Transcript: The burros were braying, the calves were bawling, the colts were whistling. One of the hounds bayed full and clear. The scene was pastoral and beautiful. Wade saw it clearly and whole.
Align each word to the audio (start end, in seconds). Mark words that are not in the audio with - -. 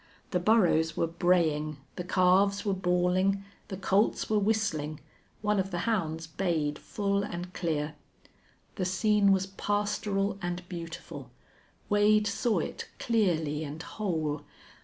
The 0.31 0.39
burros 0.39 0.97
were 0.97 1.05
braying, 1.05 1.77
the 1.95 2.03
calves 2.03 2.65
were 2.65 2.73
bawling, 2.73 3.43
the 3.67 3.77
colts 3.77 4.31
were 4.31 4.39
whistling. 4.39 4.99
One 5.43 5.59
of 5.59 5.69
the 5.69 5.77
hounds 5.85 6.25
bayed 6.25 6.79
full 6.79 7.21
and 7.21 7.53
clear. 7.53 7.93
The 8.77 8.85
scene 8.85 9.31
was 9.31 9.45
pastoral 9.45 10.39
and 10.41 10.67
beautiful. 10.67 11.29
Wade 11.87 12.25
saw 12.25 12.57
it 12.57 12.89
clearly 12.97 13.63
and 13.63 13.83
whole. 13.83 14.41